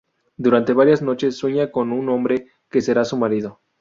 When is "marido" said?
3.17-3.59